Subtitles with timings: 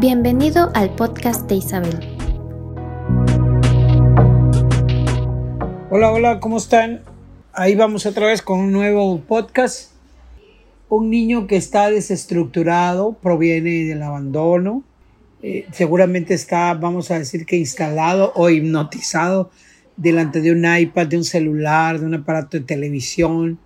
[0.00, 2.00] Bienvenido al podcast de Isabel.
[5.90, 7.02] Hola, hola, ¿cómo están?
[7.52, 9.92] Ahí vamos otra vez con un nuevo podcast.
[10.88, 14.82] Un niño que está desestructurado proviene del abandono.
[15.40, 19.52] Eh, seguramente está, vamos a decir que instalado o hipnotizado
[19.96, 23.60] delante de un iPad, de un celular, de un aparato de televisión.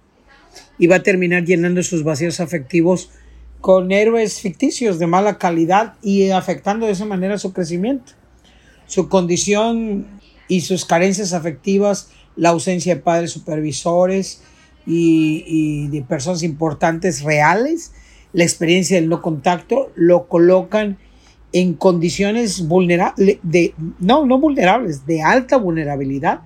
[0.78, 3.10] Y va a terminar llenando sus vacíos afectivos
[3.60, 8.12] con héroes ficticios de mala calidad y afectando de esa manera su crecimiento.
[8.86, 10.06] Su condición
[10.48, 14.42] y sus carencias afectivas, la ausencia de padres supervisores
[14.86, 17.92] y, de personas importantes reales,
[18.32, 20.98] la experiencia del no contacto, lo colocan
[21.52, 26.40] en condiciones vulnerables, de, no, no vulnerables, de alta vulnerabilidad.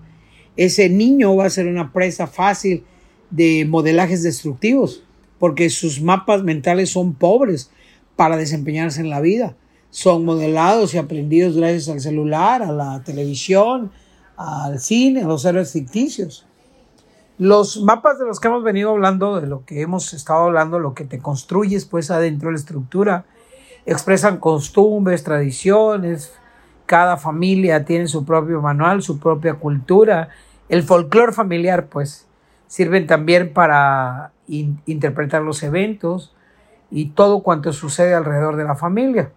[0.56, 2.84] Ese niño va a ser una presa fácil
[3.31, 5.03] de modelajes destructivos
[5.43, 7.73] porque sus mapas mentales son pobres
[8.15, 9.57] para desempeñarse en la vida.
[9.91, 13.91] Son modelados y aprendidos gracias al celular, a la televisión,
[14.37, 16.47] al cine, a los héroes ficticios.
[17.39, 20.95] Los mapas de los que hemos venido hablando, de lo que hemos estado hablando, lo
[20.95, 23.25] que te construyes pues adentro de la estructura,
[23.84, 26.34] expresan costumbres, tradiciones,
[26.87, 30.29] cada familia tiene su propio manual, su propia cultura,
[30.69, 32.29] el folclore familiar pues
[32.73, 36.33] sirven también para interpretar los eventos
[36.91, 39.31] y todo cuanto sucede alrededor de la familia.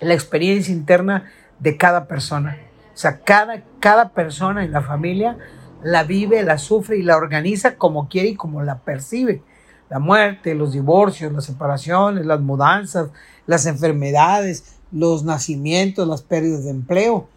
[0.00, 2.58] La experiencia interna de cada persona.
[2.92, 5.38] O sea, cada, cada persona en la familia
[5.82, 9.42] la vive, la sufre y la organiza como quiere y como la percibe.
[9.88, 13.08] La muerte, los divorcios, las separaciones, las mudanzas,
[13.46, 17.30] las enfermedades, los nacimientos, las pérdidas de empleo,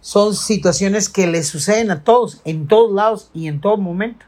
[0.00, 4.24] son situaciones que le suceden a todos, en todos lados y en todo momento.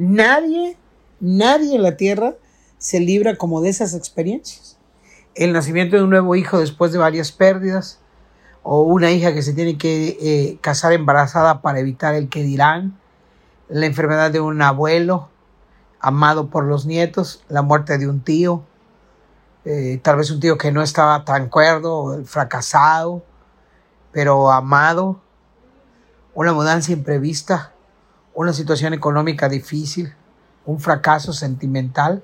[0.00, 0.76] Nadie
[1.20, 2.34] Nadie en la tierra
[2.78, 4.78] se libra como de esas experiencias.
[5.34, 8.00] El nacimiento de un nuevo hijo después de varias pérdidas,
[8.62, 12.98] o una hija que se tiene que eh, casar embarazada para evitar el que dirán,
[13.68, 15.28] la enfermedad de un abuelo
[16.00, 18.64] amado por los nietos, la muerte de un tío,
[19.66, 23.22] eh, tal vez un tío que no estaba tan cuerdo, fracasado,
[24.10, 25.20] pero amado,
[26.34, 27.74] una mudanza imprevista,
[28.34, 30.14] una situación económica difícil,
[30.66, 32.22] un fracaso sentimental,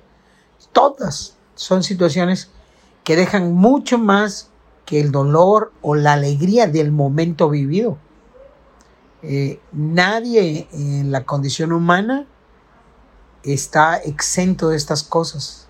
[0.71, 2.49] todas son situaciones
[3.03, 4.49] que dejan mucho más
[4.85, 7.97] que el dolor o la alegría del momento vivido.
[9.21, 12.25] Eh, nadie en la condición humana
[13.43, 15.67] está exento de estas cosas.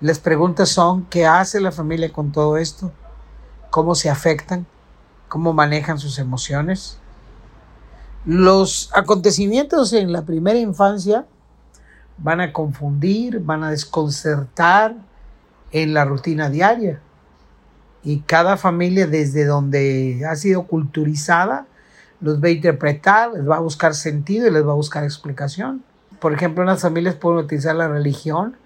[0.00, 2.92] Las preguntas son, ¿qué hace la familia con todo esto?
[3.70, 4.66] ¿Cómo se afectan?
[5.28, 6.98] ¿Cómo manejan sus emociones?
[8.26, 11.24] Los acontecimientos en la primera infancia
[12.18, 14.94] van a confundir, van a desconcertar
[15.72, 17.00] en la rutina diaria.
[18.02, 21.66] Y cada familia desde donde ha sido culturizada
[22.20, 25.82] los va a interpretar, les va a buscar sentido y les va a buscar explicación.
[26.18, 28.56] Por ejemplo, las familias pueden utilizar la religión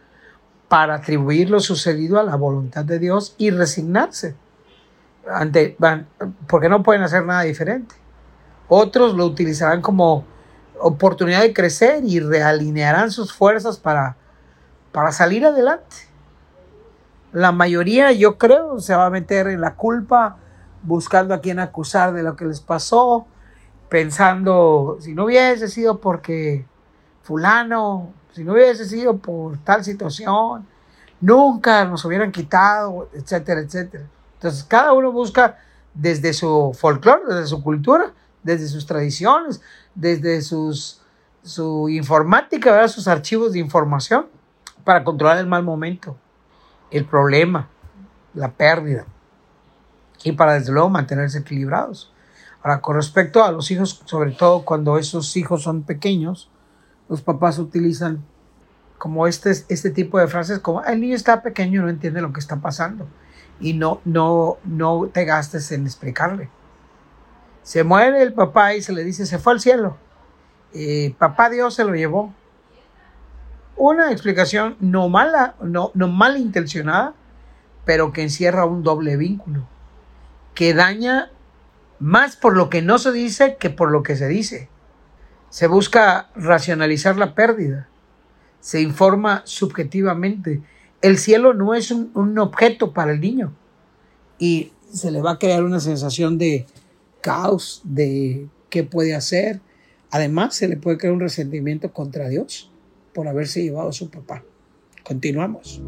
[0.69, 4.35] para atribuir lo sucedido a la voluntad de Dios y resignarse.
[5.33, 5.77] Ante,
[6.49, 7.95] porque no pueden hacer nada diferente.
[8.69, 10.25] Otros lo utilizarán como
[10.81, 14.17] oportunidad de crecer y realinearán sus fuerzas para,
[14.93, 15.97] para salir adelante.
[17.33, 20.37] La mayoría, yo creo, se va a meter en la culpa,
[20.83, 23.27] buscando a quien acusar de lo que les pasó,
[23.89, 26.67] pensando, si no hubiese sido porque
[27.23, 30.67] fulano, si no hubiese sido por tal situación,
[31.21, 34.05] nunca nos hubieran quitado, etcétera, etcétera.
[34.35, 35.59] Entonces, cada uno busca
[35.95, 38.13] desde su folclore, desde su cultura,
[38.45, 39.61] desde sus tradiciones,
[39.95, 41.01] desde sus,
[41.43, 44.27] su informática, sus archivos de información
[44.85, 46.17] para controlar el mal momento,
[46.91, 47.69] el problema,
[48.35, 49.07] la pérdida
[50.23, 52.13] y para desde luego mantenerse equilibrados.
[52.63, 56.51] Ahora, con respecto a los hijos, sobre todo cuando esos hijos son pequeños,
[57.09, 58.25] los papás utilizan
[58.99, 62.33] como este, este tipo de frases como el niño está pequeño y no entiende lo
[62.33, 63.07] que está pasando
[63.61, 66.49] y no, no, no te gastes en explicarle.
[67.65, 69.97] Se muere el papá y se le dice, se fue al cielo.
[71.19, 72.33] papá Dios se lo llevó.
[73.77, 77.15] Una explicación no mala, no, no mal intencionada,
[77.87, 79.67] pero que encierra un doble vínculo,
[80.55, 81.31] que daña
[81.99, 84.69] más por lo que no se dice que por lo que se dice.
[85.49, 87.89] Se busca racionalizar la pérdida,
[88.61, 90.63] se informa subjetivamente.
[91.01, 93.55] El cielo no es un, un objeto para el niño
[94.39, 96.67] y se le va a crear una sensación de,
[97.25, 99.61] caos de qué puede hacer.
[100.11, 102.71] Además, se le puede crear un resentimiento contra Dios
[103.15, 104.45] por haberse llevado a su papá.
[105.03, 105.83] Continuamos.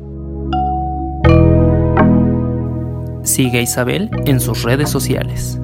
[3.22, 5.58] Sigue a Isabel en sus redes sociales.